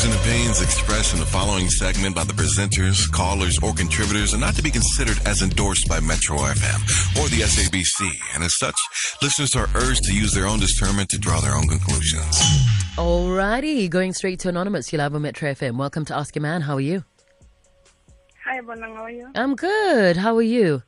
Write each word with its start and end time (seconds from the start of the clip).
views 0.00 0.14
and 0.14 0.20
opinions 0.22 0.62
expressed 0.62 1.14
in 1.14 1.20
the 1.20 1.26
following 1.26 1.68
segment 1.68 2.14
by 2.14 2.24
the 2.24 2.32
presenters, 2.32 3.10
callers, 3.10 3.58
or 3.62 3.72
contributors 3.72 4.32
are 4.34 4.38
not 4.38 4.54
to 4.54 4.62
be 4.62 4.70
considered 4.70 5.18
as 5.26 5.42
endorsed 5.42 5.88
by 5.88 6.00
Metro 6.00 6.36
FM 6.38 6.80
or 7.20 7.28
the 7.28 7.42
SABC, 7.42 8.10
and 8.34 8.44
as 8.44 8.56
such, 8.58 8.76
listeners 9.22 9.54
are 9.56 9.68
urged 9.74 10.04
to 10.04 10.14
use 10.14 10.32
their 10.32 10.46
own 10.46 10.58
discernment 10.60 11.08
to 11.10 11.18
draw 11.18 11.40
their 11.40 11.54
own 11.54 11.66
conclusions. 11.68 12.40
Alrighty, 12.96 13.88
going 13.90 14.12
straight 14.12 14.38
to 14.40 14.48
Anonymous. 14.48 14.92
You'll 14.92 15.02
have 15.02 15.12
Metro 15.12 15.52
FM. 15.52 15.76
Welcome 15.76 16.04
to 16.06 16.16
Ask 16.16 16.36
a 16.36 16.40
Man. 16.40 16.62
How 16.62 16.74
are 16.74 16.80
you? 16.80 17.04
Hi, 18.44 18.60
Bonang. 18.60 18.94
How 18.96 19.04
are 19.04 19.10
you? 19.10 19.30
I'm 19.34 19.54
good. 19.54 20.16
How 20.16 20.36
are 20.36 20.42
you? 20.42 20.82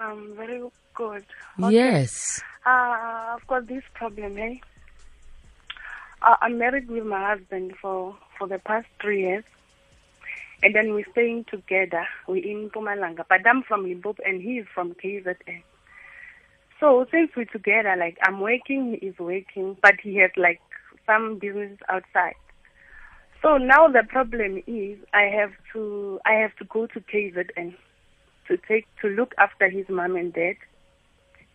I'm 0.00 0.34
very 0.36 0.62
good. 0.94 1.24
Yes. 1.58 2.40
Uh, 2.66 3.34
I've 3.36 3.46
got 3.46 3.66
this 3.66 3.84
problem, 3.94 4.38
eh? 4.38 4.56
I'm 6.22 6.58
married 6.58 6.88
with 6.88 7.04
my 7.04 7.34
husband 7.34 7.74
for, 7.80 8.16
for 8.38 8.48
the 8.48 8.58
past 8.58 8.86
three 9.00 9.22
years. 9.22 9.44
And 10.62 10.74
then 10.74 10.92
we're 10.92 11.06
staying 11.12 11.44
together. 11.44 12.06
We're 12.26 12.44
in 12.44 12.70
Mpumalanga. 12.70 13.24
But 13.28 13.46
I'm 13.46 13.62
from 13.62 13.84
Limpopo 13.84 14.22
and 14.24 14.42
he 14.42 14.58
is 14.58 14.66
from 14.74 14.94
KZN. 14.94 15.62
So 16.80 17.06
since 17.10 17.30
we're 17.36 17.44
together, 17.44 17.94
like 17.96 18.18
I'm 18.22 18.40
working, 18.40 18.96
he 19.00 19.08
is 19.08 19.18
working, 19.18 19.76
but 19.82 19.94
he 20.00 20.16
has 20.16 20.30
like 20.36 20.60
some 21.06 21.38
business 21.38 21.78
outside. 21.88 22.36
So 23.42 23.56
now 23.56 23.88
the 23.88 24.02
problem 24.08 24.62
is 24.66 24.98
I 25.12 25.22
have 25.22 25.52
to 25.72 26.20
I 26.24 26.34
have 26.34 26.54
to 26.56 26.64
go 26.64 26.86
to 26.86 27.00
KZN 27.00 27.74
to 28.48 28.56
take 28.68 28.86
to 29.02 29.08
look 29.08 29.34
after 29.38 29.68
his 29.68 29.88
mom 29.88 30.16
and 30.16 30.32
dad, 30.32 30.56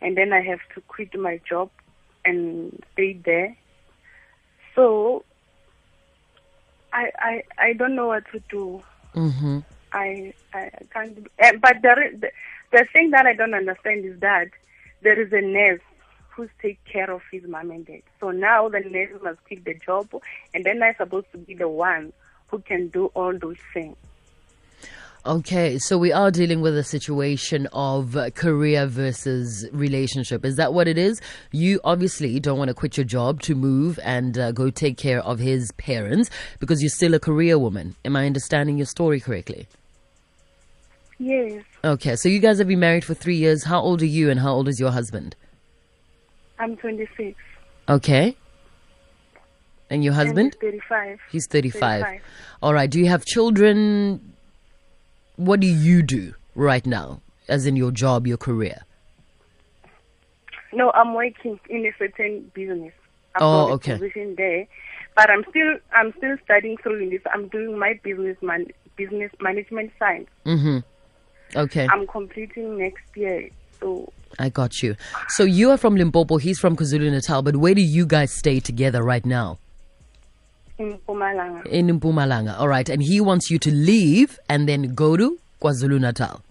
and 0.02 0.18
then 0.18 0.32
I 0.34 0.42
have 0.42 0.60
to 0.76 0.82
quit 0.82 1.18
my 1.18 1.40
job 1.48 1.70
and 2.26 2.84
stay 2.94 3.14
there. 3.26 3.56
So 4.76 5.24
I 6.92 7.12
I 7.20 7.44
I 7.58 7.74
don't 7.74 7.96
know 7.96 8.08
what 8.08 8.24
to 8.32 8.40
do. 8.50 8.84
Mm-hmm. 9.16 9.60
I 9.92 10.34
I 10.54 10.70
can't. 10.92 11.28
eh, 11.40 11.54
But 11.62 11.78
there 11.82 12.02
is, 12.08 12.20
the, 12.20 12.32
the 12.72 12.86
thing 12.92 13.12
that 13.12 13.26
I 13.26 13.34
don't 13.34 13.54
understand 13.54 14.06
is 14.06 14.20
that 14.20 14.50
there 15.02 15.20
is 15.20 15.32
a 15.34 15.42
nurse 15.42 15.82
who's 16.30 16.50
take 16.62 16.84
care 16.86 17.12
of 17.12 17.22
his 17.32 17.44
mom 17.44 17.70
and 17.72 17.86
dad. 17.86 18.02
So 18.20 18.32
now 18.32 18.68
the 18.70 18.80
nurse 18.80 19.12
must 19.22 19.44
quit 19.46 19.64
the 19.66 19.76
job, 19.76 20.10
and 20.54 20.66
then 20.66 20.82
I'm 20.82 20.96
supposed 20.96 21.32
to 21.34 21.38
be 21.38 21.54
the 21.54 21.70
one 21.70 22.12
who 22.48 22.60
can 22.60 22.88
do 22.88 23.08
all 23.14 23.38
those 23.38 23.58
things. 23.74 23.98
Okay, 25.26 25.80
so 25.80 25.98
we 25.98 26.12
are 26.12 26.30
dealing 26.32 26.60
with 26.60 26.78
a 26.78 26.84
situation 26.84 27.66
of 27.72 28.18
career 28.36 28.86
versus 28.86 29.66
relationship. 29.72 30.44
Is 30.44 30.58
that 30.58 30.74
what 30.74 30.86
it 30.86 30.98
is? 30.98 31.22
You 31.54 31.80
obviously 31.86 32.42
don't 32.42 32.58
want 32.58 32.68
to 32.68 32.74
quit 32.74 32.98
your 32.98 33.06
job 33.06 33.42
to 33.44 33.56
move 33.56 33.98
and 34.04 34.38
uh, 34.38 34.52
go 34.52 34.70
take 34.70 34.98
care 34.98 35.22
of 35.22 35.40
his 35.40 35.72
parents 35.74 36.30
because 36.60 36.82
you're 36.82 36.90
still 36.90 37.14
a 37.14 37.22
career 37.22 37.58
woman. 37.58 37.96
Am 38.04 38.18
I 38.18 38.26
understanding 38.26 38.76
your 38.76 38.86
story 38.86 39.22
correctly? 39.22 39.66
Yes, 41.20 41.64
Okay, 41.86 42.18
so 42.18 42.28
you 42.28 42.40
guys 42.40 42.58
have 42.58 42.68
been 42.68 42.82
married 42.82 43.06
for 43.06 43.14
three 43.14 43.38
years. 43.38 43.64
How 43.64 43.80
old 43.80 44.02
are 44.02 44.06
you 44.06 44.30
and 44.30 44.42
how 44.42 44.52
old 44.52 44.68
is 44.68 44.78
your 44.78 44.92
husband? 44.92 45.38
I'm 46.60 46.76
26. 46.76 47.40
Okay. 47.88 48.36
And 49.90 50.04
your 50.04 50.14
and 50.14 50.28
husband? 50.28 50.58
he's 50.60 50.72
35. 50.72 51.20
He's 51.32 51.48
35. 51.48 52.02
35. 52.02 52.22
All 52.62 52.74
right. 52.74 52.90
Do 52.90 53.00
you 53.00 53.06
have 53.08 53.24
children? 53.24 54.33
What 55.36 55.60
do 55.60 55.68
you 55.68 56.02
do 56.04 56.34
right 56.56 56.86
now, 56.86 57.22
as 57.48 57.66
in 57.66 57.76
your 57.76 57.92
job, 57.92 58.28
your 58.28 58.38
career? 58.38 58.84
No, 60.72 60.92
I'm 60.92 61.14
working 61.14 61.60
in 61.70 61.86
a 61.86 61.92
certain 61.98 62.52
business. 62.54 62.94
I've 63.36 63.42
Oh, 63.42 63.72
okay. 63.74 63.94
position 63.94 64.36
there, 64.38 64.68
but 65.16 65.30
I'm 65.30 65.44
still 65.50 65.78
I'm 65.96 66.14
still 66.18 66.36
studying 66.44 66.78
through 66.78 67.10
this. 67.10 67.22
I'm 67.34 67.48
doing 67.48 67.78
my 67.78 68.00
business 68.04 68.38
man 68.42 68.68
business 68.96 69.32
management 69.42 69.92
science. 69.98 70.30
Mm-hmm. 70.46 70.80
Okay. 71.58 71.88
I'm 71.92 72.06
completing 72.08 72.78
next 72.78 73.04
year. 73.16 73.50
So 73.80 74.12
I 74.40 74.50
got 74.50 74.82
you. 74.84 74.96
So 75.30 75.44
you 75.44 75.72
are 75.72 75.78
from 75.78 75.96
Limpopo, 75.96 76.38
he's 76.38 76.60
from 76.60 76.76
KwaZulu 76.76 77.12
Natal, 77.12 77.42
but 77.42 77.56
where 77.58 77.74
do 77.74 77.82
you 77.82 78.06
guys 78.06 78.32
stay 78.32 78.60
together 78.60 79.04
right 79.04 79.26
now? 79.26 79.60
In 80.80 80.98
Mpumalanga. 80.98 81.66
In 81.68 82.00
Mpumalanga. 82.00 82.60
All 82.60 82.68
right. 82.68 82.90
And 82.90 83.02
he 83.02 83.22
wants 83.22 83.52
you 83.52 83.60
to 83.60 83.72
leave 83.72 84.40
and 84.50 84.68
then 84.68 84.94
go 84.96 85.16
to 85.16 85.40
KwaZulu 85.62 86.00
Natal. 86.00 86.42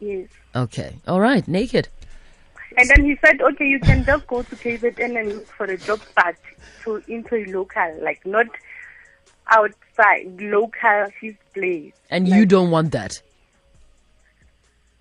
Yes. 0.00 0.28
Okay. 0.54 0.96
All 1.06 1.20
right. 1.20 1.46
Naked. 1.46 1.88
And 2.76 2.88
then 2.90 3.04
he 3.04 3.16
said, 3.24 3.40
okay, 3.40 3.66
you 3.66 3.80
can 3.80 4.04
just 4.04 4.26
go 4.26 4.42
to 4.42 4.56
KZN 4.56 5.18
and 5.18 5.32
look 5.32 5.46
for 5.46 5.64
a 5.64 5.76
job, 5.76 6.00
but 6.14 6.36
to 6.84 7.02
into 7.08 7.34
a 7.34 7.44
local, 7.46 7.98
like 8.02 8.24
not 8.24 8.46
outside, 9.48 10.40
local 10.40 11.08
his 11.20 11.34
place. 11.54 11.92
And 12.10 12.28
you 12.28 12.46
don't 12.46 12.70
want 12.70 12.92
that. 12.92 13.20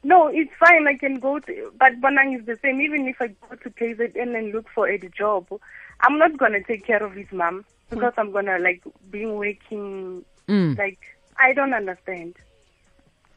No, 0.04 0.28
it's 0.28 0.52
fine. 0.60 0.88
I 0.88 0.96
can 0.96 1.20
go 1.20 1.40
to, 1.40 1.74
but 1.78 2.00
Bonang 2.00 2.40
is 2.40 2.46
the 2.46 2.58
same. 2.64 2.80
Even 2.82 3.08
if 3.08 3.22
I 3.22 3.28
go 3.28 3.56
to 3.56 3.70
KZN 3.70 4.38
and 4.38 4.54
look 4.54 4.70
for 4.70 4.88
a 4.88 4.98
job, 5.10 5.48
I'm 6.02 6.18
not 6.18 6.38
gonna 6.38 6.64
take 6.64 6.86
care 6.86 7.04
of 7.04 7.14
his 7.14 7.32
mom 7.32 7.66
because 7.90 8.14
I'm 8.18 8.32
gonna 8.32 8.60
like 8.60 8.84
be 9.10 9.26
working. 9.26 10.24
Mm. 10.48 10.78
Like 10.78 11.00
I 11.40 11.54
don't 11.54 11.74
understand. 11.74 12.36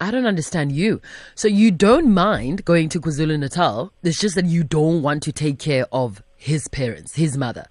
I 0.00 0.10
don't 0.10 0.26
understand 0.26 0.72
you. 0.72 1.02
So 1.34 1.46
you 1.46 1.70
don't 1.70 2.14
mind 2.14 2.64
going 2.64 2.88
to 2.90 3.00
KwaZulu 3.00 3.38
Natal. 3.38 3.92
It's 4.02 4.18
just 4.18 4.34
that 4.34 4.46
you 4.46 4.64
don't 4.64 5.02
want 5.02 5.22
to 5.24 5.32
take 5.32 5.58
care 5.58 5.86
of 5.92 6.22
his 6.36 6.68
parents, 6.68 7.16
his 7.16 7.36
mother. 7.36 7.66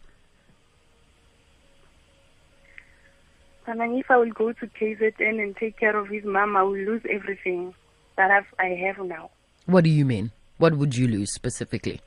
And 3.65 3.97
if 3.97 4.09
I 4.09 4.17
will 4.17 4.31
go 4.31 4.51
to 4.51 4.67
KZN 4.67 5.41
and 5.41 5.55
take 5.55 5.77
care 5.77 5.95
of 5.95 6.07
his 6.07 6.23
mom, 6.23 6.55
I 6.55 6.63
will 6.63 6.77
lose 6.77 7.01
everything 7.09 7.73
that 8.15 8.31
I've, 8.31 8.47
I 8.57 8.69
have 8.85 8.99
now. 9.05 9.29
What 9.65 9.83
do 9.83 9.89
you 9.89 10.05
mean? 10.05 10.31
What 10.57 10.75
would 10.75 10.95
you 10.95 11.07
lose 11.07 11.31
specifically? 11.31 12.01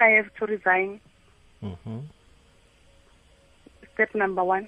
I 0.00 0.08
have 0.08 0.32
to 0.34 0.46
resign. 0.46 1.00
Step 4.00 4.14
number 4.14 4.42
one. 4.42 4.66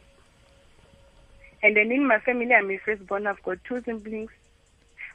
And 1.62 1.74
then 1.74 1.90
in 1.90 2.06
my 2.06 2.18
family, 2.18 2.52
I'm 2.52 2.70
a 2.70 2.76
firstborn. 2.76 3.26
I've 3.26 3.42
got 3.42 3.64
two 3.64 3.80
siblings. 3.80 4.30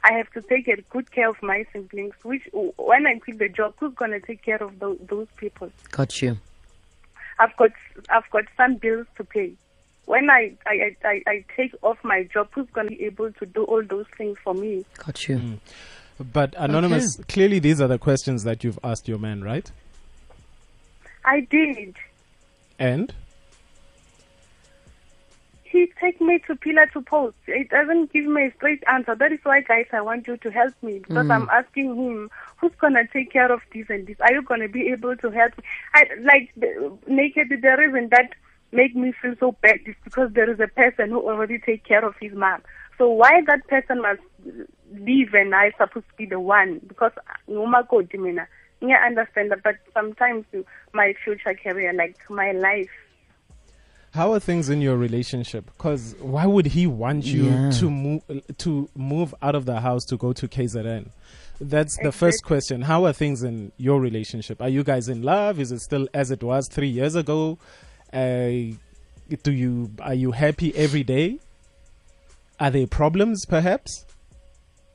I 0.02 0.14
have 0.14 0.28
to 0.32 0.42
take 0.42 0.66
good 0.90 1.12
care 1.12 1.28
of 1.28 1.40
my 1.40 1.64
siblings. 1.72 2.14
Which, 2.24 2.42
when 2.52 3.06
I 3.06 3.20
quit 3.20 3.38
the 3.38 3.48
job, 3.48 3.74
who's 3.78 3.94
gonna 3.94 4.18
take 4.18 4.42
care 4.42 4.60
of 4.60 4.76
those, 4.80 4.98
those 5.08 5.28
people? 5.36 5.70
Got 5.92 6.20
you. 6.20 6.36
I've 7.38 7.56
got, 7.56 7.70
I've 8.10 8.28
got 8.30 8.46
some 8.56 8.74
bills 8.74 9.06
to 9.18 9.22
pay. 9.22 9.52
When 10.06 10.28
I, 10.30 10.54
I, 10.66 10.96
I, 11.04 11.22
I 11.28 11.44
take 11.56 11.76
off 11.82 11.98
my 12.02 12.24
job, 12.24 12.48
who's 12.52 12.68
gonna 12.70 12.88
be 12.88 13.04
able 13.04 13.30
to 13.30 13.46
do 13.46 13.62
all 13.62 13.84
those 13.84 14.06
things 14.16 14.36
for 14.42 14.52
me? 14.52 14.84
Got 14.96 15.28
you. 15.28 15.36
Mm. 15.36 15.58
But 16.32 16.56
anonymous, 16.58 17.20
clearly 17.28 17.60
these 17.60 17.80
are 17.80 17.86
the 17.86 17.98
questions 17.98 18.42
that 18.42 18.64
you've 18.64 18.80
asked 18.82 19.06
your 19.06 19.18
man, 19.18 19.44
right? 19.44 19.70
I 21.24 21.42
did. 21.42 21.94
And 22.80 23.14
He 25.70 25.92
take 26.00 26.20
me 26.20 26.38
to 26.46 26.56
pillar 26.56 26.86
to 26.94 27.02
post. 27.02 27.36
It 27.46 27.68
doesn't 27.68 28.12
give 28.12 28.24
me 28.24 28.46
a 28.46 28.54
straight 28.56 28.82
answer. 28.90 29.14
That 29.14 29.32
is 29.32 29.40
why, 29.42 29.60
guys, 29.60 29.86
I 29.92 30.00
want 30.00 30.26
you 30.26 30.36
to 30.38 30.50
help 30.50 30.72
me 30.82 31.00
because 31.00 31.26
mm. 31.26 31.34
I'm 31.34 31.48
asking 31.50 31.94
him 31.94 32.30
who's 32.56 32.72
gonna 32.80 33.06
take 33.12 33.32
care 33.32 33.52
of 33.52 33.60
this 33.74 33.86
and 33.90 34.06
this. 34.06 34.16
Are 34.20 34.32
you 34.32 34.42
gonna 34.42 34.68
be 34.68 34.88
able 34.88 35.16
to 35.16 35.30
help 35.30 35.58
me? 35.58 35.64
I 35.94 36.04
like 36.22 36.50
the, 36.56 36.96
naked. 37.06 37.50
The 37.50 37.76
reason 37.76 38.08
that 38.10 38.32
make 38.72 38.96
me 38.96 39.12
feel 39.20 39.34
so 39.38 39.52
bad 39.60 39.80
is 39.84 39.94
because 40.04 40.32
there 40.32 40.50
is 40.50 40.60
a 40.60 40.68
person 40.68 41.10
who 41.10 41.20
already 41.28 41.58
take 41.58 41.84
care 41.84 42.04
of 42.04 42.14
his 42.20 42.32
mom. 42.32 42.62
So 42.96 43.10
why 43.10 43.42
that 43.46 43.66
person 43.68 44.02
must 44.02 44.20
leave 44.92 45.34
and 45.34 45.54
I 45.54 45.72
supposed 45.72 46.08
to 46.08 46.16
be 46.16 46.26
the 46.26 46.40
one? 46.40 46.80
Because 46.86 47.12
uh, 47.16 47.52
nguma 47.52 47.86
kodi 47.86 48.18
mina. 48.18 48.48
Yeah, 48.80 49.00
I 49.02 49.06
understand 49.08 49.50
that, 49.50 49.62
but 49.62 49.76
sometimes 49.92 50.44
my 50.92 51.14
future 51.24 51.54
career, 51.54 51.92
like 51.92 52.16
my 52.30 52.52
life, 52.52 52.90
how 54.18 54.32
are 54.32 54.40
things 54.40 54.68
in 54.68 54.80
your 54.80 54.96
relationship? 54.96 55.64
Because 55.76 56.16
why 56.20 56.44
would 56.44 56.66
he 56.66 56.84
want 56.88 57.24
you 57.24 57.44
Yeah. 57.44 57.70
to 57.78 57.88
move 57.88 58.22
to 58.64 58.88
move 58.96 59.32
out 59.40 59.54
of 59.54 59.64
the 59.64 59.78
house 59.80 60.04
to 60.06 60.16
go 60.16 60.32
to 60.32 60.48
KZN? 60.48 61.10
That's 61.60 61.96
the 62.06 62.10
first 62.12 62.40
question. 62.50 62.82
How 62.82 63.04
are 63.06 63.12
things 63.12 63.42
in 63.44 63.70
your 63.76 64.00
relationship? 64.00 64.60
Are 64.60 64.72
you 64.76 64.82
guys 64.82 65.08
in 65.08 65.22
love? 65.22 65.60
Is 65.60 65.70
it 65.70 65.80
still 65.80 66.08
as 66.12 66.32
it 66.32 66.42
was 66.42 66.68
three 66.68 66.88
years 66.88 67.14
ago? 67.14 67.58
Uh, 68.12 68.74
do 69.46 69.52
you 69.62 69.72
are 70.00 70.14
you 70.24 70.32
happy 70.32 70.74
every 70.76 71.04
day? 71.04 71.38
Are 72.58 72.70
there 72.70 72.88
problems, 72.88 73.46
perhaps? 73.46 74.04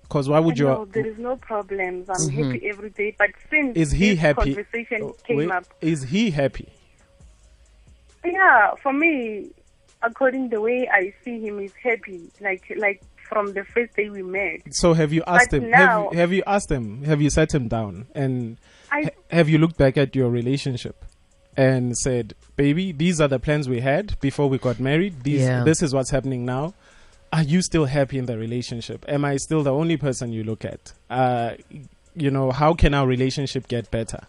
Because 0.01 0.27
why 0.27 0.39
would 0.39 0.59
no, 0.59 0.81
you? 0.81 0.89
there 0.91 1.07
is 1.07 1.17
no 1.17 1.37
problems. 1.37 2.09
I'm 2.09 2.29
happy 2.29 2.67
every 2.67 2.89
day. 2.89 3.15
But 3.17 3.29
since 3.49 3.77
Is 3.77 3.91
he 3.91 4.09
this 4.11 4.19
happy? 4.19 4.53
conversation 4.53 4.99
Oh, 5.03 5.15
came 5.25 5.37
wait, 5.37 5.51
up, 5.51 5.65
Is 5.81 6.03
he 6.03 6.31
happy? 6.31 6.67
Yeah, 8.25 8.71
for 8.81 8.93
me, 8.93 9.49
according 10.01 10.49
the 10.49 10.61
way 10.61 10.87
I 10.91 11.13
see 11.23 11.39
him, 11.41 11.59
he's 11.59 11.73
happy. 11.81 12.29
Like 12.41 12.63
like 12.77 13.01
from 13.29 13.53
the 13.53 13.63
first 13.63 13.95
day 13.95 14.09
we 14.09 14.21
met. 14.23 14.61
So 14.71 14.93
have 14.93 15.11
you 15.13 15.23
asked 15.25 15.51
But 15.51 15.63
him? 15.63 15.69
now- 15.71 16.03
have, 16.05 16.13
you, 16.13 16.19
have 16.19 16.33
you 16.33 16.43
asked 16.45 16.71
him? 16.71 17.03
Have 17.03 17.21
you 17.21 17.29
sat 17.29 17.53
him 17.53 17.67
down 17.67 18.07
and 18.13 18.57
I 18.91 19.03
ha- 19.03 19.09
have 19.31 19.49
you 19.49 19.57
looked 19.57 19.77
back 19.77 19.97
at 19.97 20.15
your 20.15 20.29
relationship? 20.29 21.05
and 21.55 21.95
said, 21.99 22.33
"Baby, 22.55 22.91
these 22.91 23.21
are 23.21 23.27
the 23.27 23.37
plans 23.37 23.69
we 23.69 23.79
had 23.79 24.19
before 24.19 24.49
we 24.49 24.57
got 24.57 24.79
married. 24.79 25.21
These, 25.23 25.41
Yeah. 25.41 25.63
this 25.63 25.83
is 25.83 25.93
what's 25.93 26.09
happening 26.09 26.45
now. 26.45 26.73
Are 27.31 27.43
you 27.43 27.61
still 27.61 27.85
happy 27.85 28.17
in 28.17 28.25
the 28.25 28.39
relationship? 28.39 29.05
Am 29.07 29.23
I 29.23 29.37
still 29.37 29.61
the 29.61 29.71
only 29.71 29.95
person 29.97 30.31
you 30.33 30.43
look 30.43 30.65
at? 30.65 30.93
Uh, 31.11 31.51
you 32.15 32.31
know, 32.31 32.49
how 32.49 32.73
can 32.73 32.95
our 32.95 33.05
relationship 33.05 33.67
get 33.67 33.91
better?" 33.91 34.21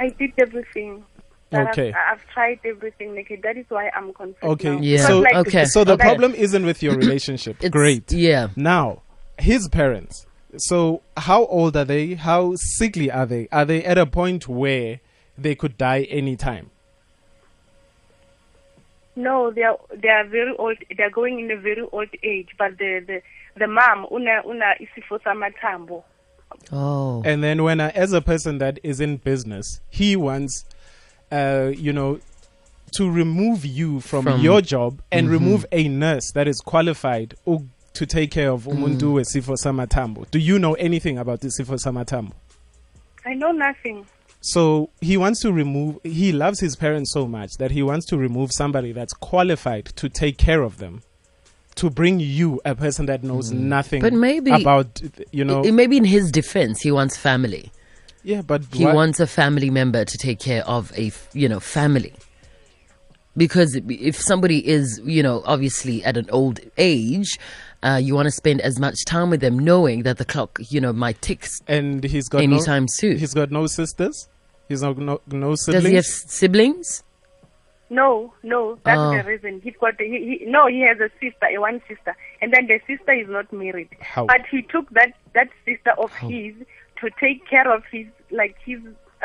I 0.00 0.08
did 0.08 0.32
everything. 0.38 1.04
But 1.50 1.68
Okay. 1.70 1.88
I've, 1.92 2.18
I've 2.20 2.26
tried 2.28 2.60
everything, 2.64 3.14
Nikki. 3.14 3.36
That 3.36 3.56
is 3.56 3.66
why 3.68 3.90
I'm 3.96 4.12
confused. 4.14 4.42
Okay, 4.44 4.70
now. 4.76 4.80
Yeah. 4.80 5.06
So 5.06 5.18
like, 5.20 5.34
Okay. 5.46 5.64
so 5.66 5.84
the 5.84 5.92
Okay. 5.94 6.02
problem 6.04 6.34
isn't 6.34 6.64
with 6.64 6.82
your 6.82 6.94
relationship. 6.96 7.56
It's- 7.58 7.70
Great. 7.70 8.10
Yeah. 8.12 8.48
Now, 8.56 9.02
his 9.38 9.68
parents. 9.68 10.26
So, 10.56 11.02
how 11.16 11.44
old 11.46 11.76
are 11.76 11.84
they? 11.84 12.14
How 12.14 12.54
sickly 12.56 13.08
are 13.10 13.26
they? 13.26 13.46
Are 13.52 13.64
they 13.64 13.84
at 13.84 13.98
a 13.98 14.06
point 14.06 14.48
where 14.48 14.98
they 15.38 15.54
could 15.54 15.76
die 15.78 16.02
anytime? 16.10 16.70
No, 19.16 19.50
they 19.50 19.62
are 19.62 19.78
they 19.94 20.08
are 20.08 20.24
very 20.26 20.54
old. 20.56 20.76
They 20.96 21.02
are 21.02 21.10
going 21.10 21.40
in 21.40 21.50
a 21.50 21.56
very 21.56 21.82
old 21.92 22.08
age. 22.22 22.48
But 22.58 22.78
the 22.78 23.00
the 23.06 23.22
the 23.56 23.66
mom 23.66 24.06
una 24.10 24.42
una 24.46 24.74
isifo 24.80 25.20
samathambo. 25.22 26.02
Oh. 26.72 27.22
And 27.24 27.42
then, 27.42 27.62
when 27.62 27.80
I, 27.80 27.90
as 27.90 28.12
a 28.12 28.20
person 28.20 28.58
that 28.58 28.78
is 28.82 29.00
in 29.00 29.16
business, 29.18 29.80
he 29.88 30.16
wants, 30.16 30.64
uh, 31.32 31.72
you 31.76 31.92
know, 31.92 32.20
to 32.92 33.10
remove 33.10 33.64
you 33.64 34.00
from, 34.00 34.24
From- 34.24 34.40
your 34.40 34.60
job 34.60 35.00
and 35.12 35.28
remove 35.28 35.64
a 35.72 35.88
nurse 35.88 36.32
that 36.32 36.48
is 36.48 36.60
qualified 36.60 37.34
to 37.92 38.06
take 38.06 38.30
care 38.30 38.50
of 38.50 38.64
umuntu 38.64 39.14
wesifo 39.14 39.56
samatambo. 39.56 40.30
Do 40.30 40.38
you 40.38 40.58
know 40.58 40.74
anything 40.74 41.18
about 41.18 41.40
this 41.40 41.60
sifo 41.60 41.78
samatambo? 41.78 42.32
I 43.24 43.34
know 43.34 43.52
nothing. 43.52 44.06
So 44.40 44.90
he 45.00 45.16
wants 45.16 45.40
to 45.42 45.52
remove, 45.52 45.98
he 46.02 46.32
loves 46.32 46.60
his 46.60 46.74
parents 46.74 47.12
so 47.12 47.26
much 47.26 47.50
that 47.58 47.72
he 47.72 47.82
wants 47.82 48.06
to 48.06 48.16
remove 48.16 48.52
somebody 48.52 48.92
that's 48.92 49.12
qualified 49.12 49.86
to 49.96 50.08
take 50.08 50.38
care 50.38 50.62
of 50.62 50.78
them, 50.78 51.02
to 51.80 51.88
bring 51.88 52.20
you, 52.20 52.60
a 52.66 52.74
person 52.74 53.06
that 53.06 53.22
knows 53.24 53.52
nothing 53.52 54.02
But 54.02 54.12
maybe- 54.12 54.50
about, 54.52 55.00
you 55.32 55.44
know. 55.44 55.64
I- 55.64 55.70
maybe 55.70 55.96
in 55.96 56.04
his 56.04 56.30
defense, 56.30 56.82
he 56.82 56.90
wants 56.92 57.16
family. 57.16 57.72
yeah, 58.22 58.42
but 58.42 58.62
He 58.70 58.84
wants 58.84 59.18
a 59.18 59.26
family 59.26 59.70
member 59.70 60.04
to 60.04 60.18
take 60.18 60.38
care 60.38 60.62
of 60.66 60.92
a, 60.96 61.10
you 61.32 61.48
know, 61.48 61.58
family. 61.58 62.12
Because 63.34 63.80
if 63.88 64.16
somebody 64.20 64.58
is, 64.68 65.00
you 65.04 65.22
know, 65.22 65.42
obviously 65.46 66.04
at 66.04 66.18
an 66.18 66.28
old 66.30 66.60
age, 66.76 67.38
uh, 67.82 67.98
you 68.02 68.14
want 68.14 68.26
to 68.26 68.30
spend 68.30 68.60
as 68.60 68.78
much 68.78 68.96
time 69.06 69.30
with 69.30 69.40
them 69.40 69.58
knowing 69.58 70.02
that 70.02 70.18
the 70.18 70.26
clock, 70.26 70.58
you 70.68 70.82
know, 70.82 70.92
might 70.92 71.22
tick. 71.22 71.48
and 71.66 72.04
he's 72.04 72.28
got 72.28 72.42
anytime 72.42 72.82
no, 72.82 72.88
soon. 72.90 73.16
He's 73.18 73.32
got 73.32 73.50
no 73.50 73.66
sisters. 73.66 74.28
He's 74.68 74.82
not 74.82 74.98
no, 74.98 75.20
no 75.28 75.56
Does 75.56 75.84
he 75.86 75.94
have 75.94 76.04
siblings? 76.04 77.02
No, 77.90 78.32
no, 78.44 78.78
that's 78.84 78.98
Oh. 78.98 79.16
the 79.16 79.24
reason. 79.24 79.60
He 79.62 79.72
got 79.72 80.00
he, 80.00 80.38
he 80.38 80.46
no, 80.46 80.68
he 80.68 80.80
has 80.82 80.98
a 81.00 81.10
sister, 81.20 81.46
a 81.52 81.58
one 81.58 81.82
sister, 81.88 82.16
and 82.40 82.52
then 82.52 82.68
the 82.68 82.80
sister 82.86 83.12
is 83.12 83.28
not 83.28 83.52
married. 83.52 83.88
How? 84.00 84.26
But 84.26 84.42
he 84.50 84.62
took 84.62 84.88
that 84.90 85.12
that 85.34 85.48
sister 85.64 85.90
of 85.98 86.14
his 86.14 86.54
to 87.00 87.10
take 87.18 87.46
care 87.48 87.70
of 87.70 87.82
his 87.90 88.06
like 88.30 88.56
his 88.64 88.78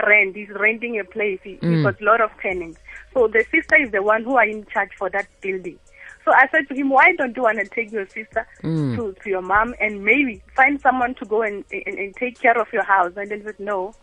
rent. 0.07 0.35
He's 0.35 0.49
renting 0.49 0.99
a 0.99 1.03
place. 1.03 1.39
He, 1.43 1.51
he 1.61 1.67
mm. 1.67 1.83
got 1.83 2.01
a 2.01 2.03
lot 2.03 2.21
of 2.21 2.31
tenants. 2.41 2.79
So 3.13 3.27
the 3.27 3.45
sister 3.51 3.75
is 3.79 3.91
the 3.91 4.01
one 4.01 4.23
who 4.23 4.35
are 4.35 4.47
in 4.47 4.65
charge 4.65 4.91
for 4.97 5.09
that 5.11 5.27
building. 5.41 5.77
So 6.25 6.31
I 6.33 6.47
said 6.51 6.67
to 6.69 6.73
him, 6.73 6.89
why 6.89 7.13
don't 7.15 7.37
you 7.37 7.43
want 7.43 7.59
to 7.59 7.65
take 7.65 7.91
your 7.91 8.07
sister 8.07 8.47
mm. 8.63 8.95
to, 8.95 9.15
to 9.21 9.29
your 9.29 9.43
mom 9.43 9.75
and 9.79 10.03
maybe 10.03 10.41
find 10.55 10.81
someone 10.81 11.13
to 11.15 11.25
go 11.25 11.43
and, 11.43 11.63
and, 11.71 11.99
and 11.99 12.15
take 12.15 12.39
care 12.39 12.59
of 12.59 12.67
your 12.73 12.83
house? 12.83 13.13
And 13.15 13.29
then 13.29 13.39
he 13.41 13.45
said, 13.45 13.59
no, 13.59 13.93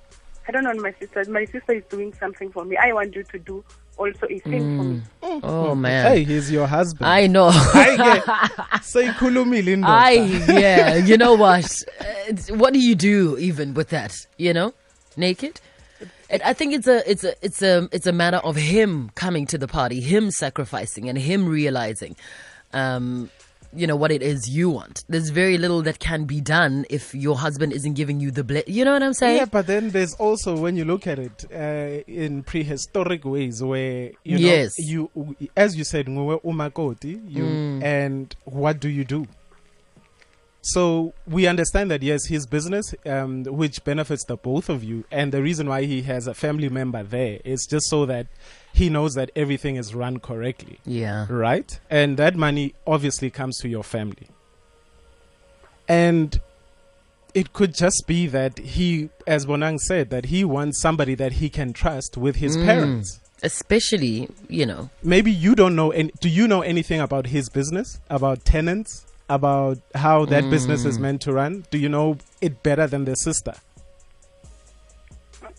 I 0.47 0.53
don't 0.53 0.65
want 0.65 0.81
my 0.81 0.95
sister. 1.01 1.25
My 1.29 1.45
sister 1.47 1.73
is 1.73 1.83
doing 1.91 2.15
something 2.15 2.53
for 2.53 2.65
me. 2.65 2.77
I 2.77 2.93
want 2.93 3.17
you 3.17 3.25
to 3.25 3.39
do 3.41 3.65
also 3.97 4.27
a 4.29 4.39
thing 4.41 4.79
for 4.79 4.85
me. 4.85 5.41
Oh 5.43 5.75
man, 5.75 6.07
Hey, 6.13 6.25
he's 6.25 6.51
your 6.51 6.67
husband. 6.67 7.09
I 7.09 7.27
know. 7.27 7.51
Seyikhulumile 8.83 9.77
indoda. 9.77 9.85
I 9.87 10.11
yeah. 10.61 10.97
You 10.97 11.17
know 11.17 11.35
what? 11.35 11.71
Uh, 12.01 12.55
what 12.57 12.73
do 12.73 12.79
you 12.79 12.95
do 12.95 13.39
even 13.39 13.75
with 13.75 13.91
that? 13.91 14.27
You 14.37 14.53
know, 14.53 14.75
naked. 15.17 15.61
And 16.31 16.43
I 16.43 16.53
think 16.55 16.75
it's 16.75 16.87
a 16.87 17.09
it's 17.11 17.25
a 17.25 17.35
it's 17.43 17.63
a 17.63 17.89
it's 17.93 18.07
a 18.07 18.13
matter 18.13 18.39
of 18.39 18.57
him 18.57 19.11
coming 19.15 19.47
to 19.47 19.59
the 19.59 19.69
party, 19.69 20.01
him 20.01 20.31
sacrificing, 20.31 21.09
and 21.09 21.19
him 21.19 21.47
realizing, 21.47 22.17
um, 22.73 23.31
you 23.75 23.87
know 23.87 23.97
what 23.97 24.11
it 24.13 24.23
is 24.23 24.49
you 24.49 24.71
want. 24.71 25.05
There's 25.09 25.31
very 25.31 25.59
little 25.59 25.83
that 25.83 25.99
can 25.99 26.25
be 26.25 26.41
done 26.41 26.85
if 26.91 27.15
your 27.15 27.37
husband 27.37 27.73
isn't 27.73 27.95
giving 27.95 28.21
you 28.21 28.31
the 28.31 28.45
ble- 28.45 28.63
You 28.67 28.85
know 28.85 28.93
what 28.93 29.03
I'm 29.03 29.15
saying? 29.15 29.37
Yeah, 29.39 29.45
but 29.47 29.67
then 29.67 29.91
there's 29.91 30.15
also 30.15 30.57
when 30.57 30.77
you 30.77 30.85
look 30.85 31.07
at 31.07 31.19
it 31.19 31.45
uh, 31.53 32.03
in 32.07 32.43
prehistoric 32.43 33.25
ways 33.25 33.63
where 33.63 34.11
you 34.25 34.39
know 34.39 34.47
Yes. 34.47 34.79
you 34.79 35.11
as 35.57 35.77
you 35.77 35.85
said 35.85 36.09
you 36.09 36.15
Mm. 36.15 37.83
and 37.83 38.37
what 38.45 38.81
do 38.81 38.89
you 38.89 39.05
do? 39.05 39.27
So 40.65 41.13
we 41.27 41.47
understand 41.49 41.91
that 41.91 42.03
yes, 42.05 42.27
his 42.27 42.47
business, 42.47 42.95
um, 43.05 43.43
which 43.45 43.83
benefits 43.83 44.25
the 44.25 44.37
both 44.37 44.69
of 44.69 44.85
you, 44.85 45.05
and 45.11 45.33
the 45.33 45.43
reason 45.43 45.69
why 45.69 45.85
he 45.85 46.03
has 46.03 46.29
a 46.29 46.35
family 46.35 46.69
member 46.69 47.03
there 47.03 47.41
is 47.45 47.67
just 47.69 47.89
so 47.89 48.07
that 48.07 48.29
he 48.73 48.89
knows 48.89 49.15
that 49.15 49.31
everything 49.37 49.77
is 49.77 49.95
run 49.95 50.19
correctly, 50.19 50.79
Yeah. 50.87 51.27
right? 51.29 51.79
And 51.91 52.17
that 52.17 52.35
money 52.37 52.75
obviously 52.87 53.31
comes 53.31 53.59
to 53.59 53.69
your 53.69 53.85
family, 53.85 54.29
and 55.89 56.41
it 57.35 57.53
could 57.53 57.75
just 57.75 58.05
be 58.07 58.27
that 58.29 58.59
he, 58.59 59.09
as 59.27 59.47
Bonang 59.47 59.79
said, 59.79 60.11
that 60.11 60.27
he 60.27 60.45
wants 60.45 60.81
somebody 60.81 61.15
that 61.15 61.33
he 61.35 61.49
can 61.49 61.73
trust 61.73 62.17
with 62.17 62.37
his 62.37 62.57
Mm. 62.57 62.65
parents. 62.67 63.21
Especially, 63.43 64.29
you 64.49 64.65
know, 64.67 64.91
Maybe 65.03 65.33
you 65.33 65.55
don't 65.55 65.75
know. 65.75 65.91
Any, 65.91 66.13
do 66.21 66.29
you 66.29 66.47
know 66.47 66.61
anything 66.63 67.01
about 67.01 67.27
his 67.27 67.49
business, 67.49 67.99
about 68.09 68.45
tenants, 68.45 69.05
about 69.29 69.79
how 69.95 70.27
that 70.27 70.49
business 70.51 70.85
Mm. 70.85 70.87
is 70.87 70.99
meant 70.99 71.21
to 71.23 71.33
run? 71.33 71.65
Do 71.71 71.79
you 71.79 71.89
know 71.89 72.19
it 72.41 72.63
better 72.63 72.87
than 72.87 73.05
the 73.05 73.17
sister? 73.17 73.55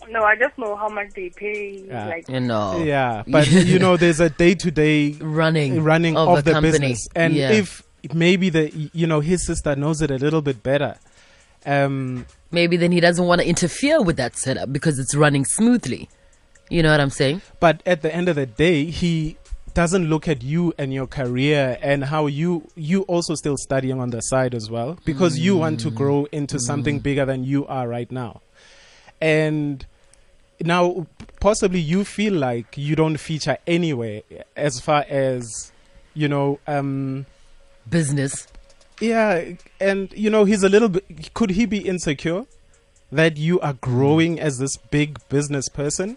No, 0.08 0.22
I 0.22 0.36
just 0.36 0.56
know 0.58 0.76
how 0.76 0.88
much 0.88 1.10
they 1.14 1.30
pay. 1.30 1.84
Yeah. 1.86 2.06
Like 2.06 2.28
you 2.28 2.36
uh, 2.36 2.40
know, 2.40 2.82
Yeah, 2.82 3.22
but 3.28 3.50
you 3.50 3.78
know, 3.78 3.96
there's 3.96 4.20
a 4.20 4.30
day-to-day 4.30 5.12
running 5.20 5.82
running 5.82 6.16
of, 6.16 6.28
of, 6.28 6.38
a 6.38 6.42
the 6.42 6.60
business, 6.60 7.06
and 7.14 7.34
yeah. 7.34 7.52
if 7.52 7.82
maybe 8.12 8.50
the 8.50 8.90
you 8.92 9.06
know 9.06 9.20
his 9.20 9.46
sister 9.46 9.76
knows 9.76 10.02
it 10.02 10.10
a 10.10 10.16
little 10.16 10.42
bit 10.42 10.62
better. 10.62 10.96
Um, 11.66 12.26
maybe 12.50 12.76
then 12.76 12.92
he 12.92 13.00
doesn't 13.00 13.24
want 13.24 13.40
to 13.40 13.46
interfere 13.46 14.02
with 14.02 14.16
that 14.16 14.36
setup 14.36 14.72
because 14.72 14.98
it's 14.98 15.14
running 15.14 15.44
smoothly. 15.44 16.10
You 16.68 16.82
know 16.82 16.90
what 16.90 17.00
I'm 17.00 17.10
saying? 17.10 17.42
but 17.60 17.82
at 17.86 18.02
the 18.02 18.14
end 18.14 18.28
of 18.28 18.36
the 18.36 18.46
day 18.46 18.86
he 18.86 19.36
doesn't 19.74 20.08
look 20.08 20.28
at 20.28 20.42
you 20.42 20.72
and 20.78 20.94
your 20.94 21.06
career 21.06 21.76
and 21.82 22.04
how 22.04 22.26
you 22.26 22.66
you 22.74 23.02
also 23.02 23.34
still 23.34 23.56
studying 23.56 24.00
on 24.00 24.10
the 24.10 24.20
side 24.20 24.54
as 24.54 24.70
well 24.70 24.96
because 25.04 25.38
you 25.38 25.56
want 25.56 25.80
to 25.80 25.90
mm. 25.90 25.94
grow 25.94 26.24
into 26.26 26.58
something 26.60 27.00
mm. 27.00 27.02
bigger 27.02 27.26
than 27.26 27.44
you 27.44 27.66
are 27.66 27.88
right 27.88 28.10
now 28.10 28.40
and 29.20 29.86
now 30.66 31.06
possibly 31.40 31.80
you 31.80 32.04
feel 32.04 32.34
like 32.34 32.76
you 32.76 32.96
don't 32.96 33.16
feature 33.18 33.58
anywhere 33.66 34.22
as 34.56 34.80
far 34.80 35.04
as 35.08 35.72
you 36.14 36.28
know 36.28 36.58
um 36.66 37.26
Business. 37.88 38.46
yeah 39.00 39.44
and 39.80 40.12
you 40.14 40.30
know 40.30 40.44
he's 40.44 40.62
a 40.62 40.68
little 40.68 40.88
bit 40.88 41.34
could 41.34 41.50
he 41.50 41.66
be 41.66 41.78
insecure 41.78 42.46
that 43.12 43.36
you 43.36 43.60
are 43.60 43.74
growing 43.74 44.40
as 44.40 44.58
this 44.58 44.76
big 44.90 45.18
business 45.28 45.68
person 45.68 46.16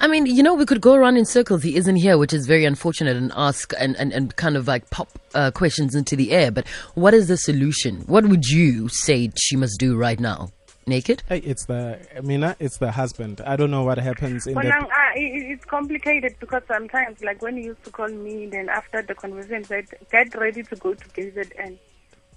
I 0.00 0.08
mean, 0.08 0.26
you 0.26 0.42
know, 0.42 0.54
we 0.54 0.66
could 0.66 0.80
go 0.80 0.94
around 0.94 1.16
in 1.16 1.24
circles. 1.24 1.62
He 1.62 1.76
isn't 1.76 1.94
here, 1.94 2.18
which 2.18 2.32
is 2.32 2.44
very 2.44 2.64
unfortunate, 2.64 3.16
and 3.16 3.30
ask 3.36 3.72
and, 3.78 3.94
and, 3.98 4.12
and 4.12 4.34
kind 4.34 4.56
of 4.56 4.66
like 4.66 4.90
pop 4.90 5.08
uh, 5.32 5.52
questions 5.52 5.94
into 5.94 6.16
the 6.16 6.32
air. 6.32 6.50
But 6.50 6.66
what 6.94 7.14
is 7.14 7.28
the 7.28 7.36
solution? 7.36 7.98
What 8.06 8.26
would 8.26 8.48
you 8.48 8.88
say 8.88 9.30
she 9.36 9.54
must 9.54 9.78
do 9.78 9.96
right 9.96 10.18
now? 10.18 10.50
Naked? 10.86 11.22
It's 11.30 11.66
the 11.66 12.00
I 12.16 12.20
Mina, 12.22 12.56
it's 12.58 12.78
the 12.78 12.90
husband. 12.90 13.40
I 13.46 13.54
don't 13.56 13.70
know 13.70 13.84
what 13.84 13.98
happens 13.98 14.46
in 14.46 14.54
But 14.54 14.64
the. 14.64 14.68
now, 14.70 14.80
uh, 14.80 15.12
it, 15.14 15.52
it's 15.52 15.64
complicated 15.64 16.34
because 16.40 16.62
sometimes, 16.66 17.22
like 17.22 17.40
when 17.40 17.56
he 17.56 17.64
used 17.64 17.84
to 17.84 17.90
call 17.90 18.08
me, 18.08 18.46
then 18.46 18.68
after 18.68 19.00
the 19.02 19.14
conversation, 19.14 19.62
said, 19.64 19.86
"Get 20.10 20.34
ready 20.34 20.62
to 20.64 20.76
go 20.76 20.94
to 20.94 21.08
KZN." 21.10 21.78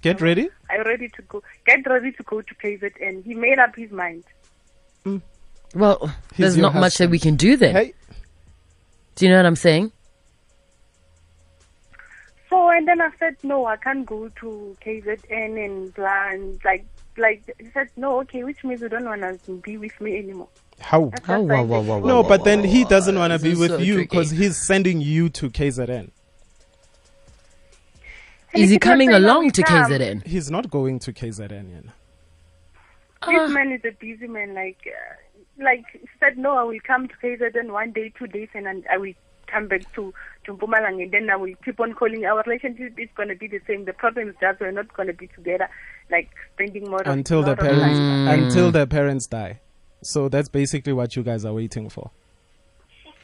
Get 0.00 0.20
ready. 0.20 0.48
I'm 0.70 0.84
ready 0.84 1.08
to 1.08 1.22
go. 1.22 1.42
Get 1.64 1.84
ready 1.86 2.12
to 2.12 2.22
go 2.22 2.40
to 2.40 2.54
KZN. 2.54 3.24
He 3.24 3.34
made 3.34 3.58
up 3.58 3.74
his 3.74 3.90
mind. 3.90 4.22
Well, 5.74 6.06
He's 6.30 6.38
there's 6.38 6.56
your 6.56 6.70
not 6.70 6.74
much 6.76 6.98
that 6.98 7.10
we 7.10 7.18
can 7.18 7.34
do 7.34 7.56
then. 7.56 7.74
Hey, 7.74 7.94
Do 9.16 9.24
you 9.26 9.30
know 9.32 9.38
what 9.38 9.46
I'm 9.46 9.56
saying? 9.56 9.90
So 12.48 12.70
and 12.70 12.86
then 12.86 13.00
I 13.00 13.10
said, 13.18 13.36
"No, 13.42 13.66
I 13.66 13.76
can't 13.76 14.06
go 14.06 14.28
to 14.28 14.76
KZN 14.84 15.64
and 15.64 15.92
blah." 15.94 16.28
And 16.30 16.60
like, 16.64 16.86
like 17.18 17.42
he 17.58 17.66
said, 17.72 17.88
"No, 17.96 18.20
okay," 18.20 18.44
which 18.44 18.62
means 18.64 18.80
you 18.80 18.88
don't 18.88 19.04
want 19.04 19.44
to 19.44 19.52
be 19.58 19.76
with 19.78 19.98
me 20.00 20.18
anymore. 20.18 20.48
how? 20.80 21.06
That's 21.06 21.28
Oh, 21.28 21.40
wow, 21.42 21.62
wow, 21.62 21.80
wow, 21.80 21.98
wow, 21.98 22.06
No, 22.06 22.20
wow, 22.20 22.28
but 22.28 22.44
then 22.44 22.60
wow, 22.62 22.66
he 22.66 22.84
doesn't 22.84 23.18
want 23.18 23.32
to 23.32 23.38
be 23.38 23.54
with 23.54 23.70
so 23.70 23.78
you 23.78 23.96
because 23.96 24.30
he's 24.30 24.66
sending 24.66 25.00
you 25.00 25.28
to 25.30 25.50
KZN. 25.50 26.10
And 28.52 28.62
Is 28.62 28.70
he 28.70 28.78
coming 28.78 29.12
"Oh, 29.12 29.18
along 29.18 29.50
to 29.52 29.62
come." 29.62 29.90
KZN? 29.90 30.26
He's 30.26 30.50
not 30.50 30.70
going 30.70 30.98
to 31.00 31.12
KZN. 31.12 31.70
Yet. 31.70 31.84
Ah. 33.22 33.30
This 33.30 33.50
man 33.50 33.72
is 33.72 33.80
a 33.84 33.92
busy 33.92 34.28
man. 34.28 34.54
Like, 34.54 34.78
uh, 34.86 35.64
like 35.64 35.84
she 35.92 36.00
said, 36.20 36.38
no, 36.38 36.56
I 36.56 36.62
will 36.64 36.80
come 36.86 37.08
to 37.08 37.14
KZN 37.16 37.70
one 37.72 37.92
day, 37.92 38.12
two 38.18 38.26
days, 38.26 38.48
and 38.54 38.84
I 38.90 38.98
will 38.98 39.12
come 39.46 39.68
back 39.68 39.82
to 39.94 40.12
to 40.44 40.54
Mpumalanga, 40.54 41.02
and 41.04 41.10
then 41.12 41.30
I 41.30 41.36
will 41.36 41.54
keep 41.64 41.80
on 41.80 41.92
calling. 41.94 42.24
Our 42.24 42.42
relationship 42.46 42.98
is 42.98 43.08
going 43.16 43.28
to 43.30 43.34
be 43.34 43.48
the 43.48 43.60
same. 43.66 43.84
The 43.84 43.92
problem 43.92 44.28
is 44.28 44.34
that 44.40 44.60
we're 44.60 44.70
not 44.70 44.92
going 44.94 45.08
to 45.08 45.12
be 45.14 45.26
together, 45.28 45.68
like 46.10 46.30
spending 46.54 46.88
more 46.88 47.00
of- 47.02 47.06
until 47.08 47.42
the 47.42 47.56
parents 47.56 47.98
time. 47.98 48.28
until 48.44 48.70
their 48.70 48.86
parents 48.86 49.26
die. 49.26 49.60
So 50.02 50.28
that's 50.28 50.48
basically 50.48 50.92
what 50.92 51.16
you 51.16 51.22
guys 51.22 51.44
are 51.44 51.52
waiting 51.54 51.88
for. 51.88 52.10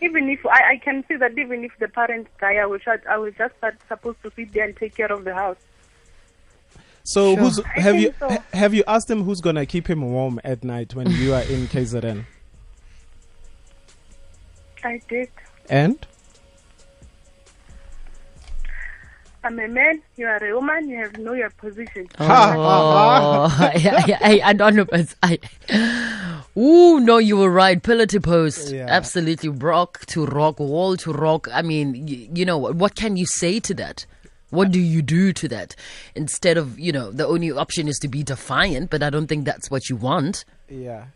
Even 0.00 0.28
if 0.30 0.44
I, 0.44 0.72
I 0.72 0.76
can 0.82 1.04
see 1.06 1.14
that 1.16 1.38
even 1.38 1.64
if 1.64 1.70
the 1.78 1.86
parents 1.86 2.28
die, 2.40 2.56
I 2.56 2.66
will 2.66 2.78
just, 2.78 3.06
I 3.06 3.18
will 3.18 3.30
just 3.30 3.56
start, 3.58 3.76
supposed 3.88 4.20
to 4.24 4.32
sit 4.34 4.52
there 4.52 4.64
and 4.64 4.76
take 4.76 4.96
care 4.96 5.12
of 5.12 5.22
the 5.22 5.32
house. 5.32 5.58
So 7.04 7.34
Sure. 7.34 7.44
who's 7.44 7.60
have 7.64 7.96
you 8.00 8.14
so. 8.18 8.28
ha- 8.30 8.44
have 8.52 8.74
you 8.74 8.82
asked 8.88 9.08
him 9.10 9.22
who's 9.22 9.40
gonna 9.40 9.64
keep 9.66 9.88
him 9.88 10.02
warm 10.12 10.40
at 10.42 10.64
night 10.64 10.94
when 10.96 11.08
you 11.10 11.34
are 11.34 11.42
in 11.42 11.68
KZN? 11.68 12.24
I 14.84 15.00
did. 15.08 15.28
And 15.70 16.04
I'm 19.44 19.58
a 19.58 19.66
man. 19.68 20.02
You 20.16 20.26
are 20.26 20.44
a 20.44 20.54
woman. 20.54 20.88
You 20.88 20.98
have 20.98 21.18
know 21.18 21.32
your 21.32 21.50
position. 21.50 22.06
Oh, 22.20 22.24
I, 22.26 24.18
I, 24.22 24.40
I, 24.40 24.50
anonymous. 24.50 25.16
I, 25.22 25.38
ooh, 26.56 27.00
no, 27.00 27.18
you 27.18 27.36
were 27.38 27.50
right. 27.50 27.82
Pillar 27.82 28.06
to 28.06 28.20
post. 28.20 28.72
Yeah. 28.72 28.86
Absolutely. 28.88 29.48
Rock 29.48 30.06
to 30.06 30.26
rock, 30.26 30.60
wall 30.60 30.96
to 30.98 31.12
rock. 31.12 31.48
I 31.52 31.62
mean, 31.62 32.06
you, 32.06 32.28
you 32.32 32.44
know, 32.44 32.56
what, 32.58 32.76
what 32.76 32.94
can 32.94 33.16
you 33.16 33.26
say 33.26 33.58
to 33.60 33.74
that? 33.74 34.06
What 34.50 34.70
do 34.70 34.78
you 34.78 35.02
do 35.02 35.32
to 35.32 35.48
that? 35.48 35.74
Instead 36.14 36.56
of, 36.58 36.78
you 36.78 36.92
know, 36.92 37.10
the 37.10 37.26
only 37.26 37.50
option 37.50 37.88
is 37.88 37.98
to 38.00 38.08
be 38.08 38.22
defiant, 38.22 38.90
but 38.90 39.02
I 39.02 39.10
don't 39.10 39.26
think 39.26 39.44
that's 39.44 39.70
what 39.70 39.88
you 39.88 39.96
want. 39.96 40.44
yeah, 40.68 41.06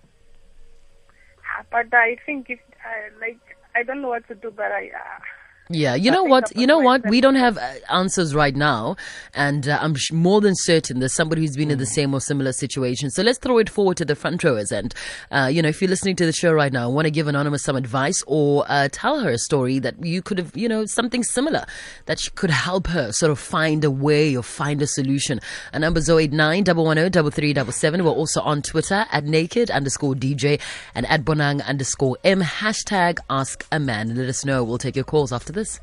Ah, 1.57 1.63
But 1.71 1.93
I 1.95 2.17
think 2.27 2.49
if, 2.51 2.59
uh, 2.85 3.11
like, 3.21 3.39
I 3.75 3.83
don't 3.83 4.01
know 4.03 4.09
what 4.09 4.27
to 4.29 4.35
do, 4.35 4.51
but 4.51 4.73
I, 4.73 4.87
uh, 4.89 5.21
Yeah, 5.69 5.97
you 5.97 6.13
know 6.13 6.23
what? 6.23 6.57
You 6.57 6.65
know 6.65 6.79
what? 6.79 7.05
We 7.11 7.21
don't 7.21 7.35
have 7.35 7.59
uh, 7.59 7.73
answers 7.91 8.37
right 8.37 8.55
now, 8.55 8.95
and 9.35 9.67
uh, 9.67 9.81
I'm 9.83 9.97
sh- 9.97 10.13
more 10.13 10.41
than 10.41 10.55
certain 10.55 11.01
there's 11.01 11.13
somebody 11.13 11.43
who's 11.43 11.57
been 11.57 11.73
in 11.73 11.79
the 11.79 11.87
same 11.87 12.15
or 12.15 12.21
similar 12.21 12.53
situation. 12.53 13.11
So 13.11 13.25
let's 13.25 13.41
throw 13.41 13.59
it 13.59 13.69
forward 13.69 13.97
to 13.97 14.05
the 14.05 14.15
front 14.15 14.45
rowers, 14.45 14.71
and 14.71 14.95
uh, 15.33 15.51
you 15.53 15.61
know, 15.61 15.69
if 15.69 15.83
you're 15.83 15.91
listening 15.91 16.15
to 16.17 16.27
the 16.27 16.33
show 16.33 16.53
right 16.53 16.73
now, 16.73 16.89
want 16.89 17.07
to 17.07 17.11
give 17.11 17.27
anonymous 17.27 17.65
some 17.65 17.75
advice 17.75 18.23
or 18.29 18.65
uh, 18.69 18.89
tell 18.93 19.19
her 19.19 19.31
a 19.31 19.39
story 19.39 19.81
that 19.81 20.05
you 20.05 20.23
could 20.23 20.39
have, 20.39 20.57
you 20.57 20.69
know, 20.69 20.87
something 20.87 21.25
similar 21.25 21.67
that 22.05 22.21
could 22.37 22.51
help 22.51 22.87
her 22.87 23.11
sort 23.11 23.33
of 23.33 23.39
find 23.41 23.83
a 23.83 23.91
way 23.91 24.37
or 24.37 24.45
find 24.45 24.81
a 24.83 24.87
solution. 24.87 25.41
A 25.73 25.81
number 25.81 25.99
089 26.01 26.63
110 26.63 28.05
We're 28.05 28.11
also 28.13 28.41
on 28.43 28.63
Twitter 28.63 29.05
at 29.11 29.25
naked 29.25 29.73
underscore 29.73 30.15
DJ 30.15 30.61
and 30.95 31.07
at 31.07 31.25
bonang 31.25 31.67
underscore 31.67 32.19
M. 32.23 32.41
Hashtag 32.41 33.19
ask 33.29 33.67
a 33.73 33.81
man. 33.81 34.15
Let 34.15 34.29
us 34.29 34.45
know. 34.45 34.63
We'll 34.63 34.79
take 34.79 34.95
your 34.95 35.05
calls 35.05 35.33
after 35.33 35.56
this. 35.57 35.81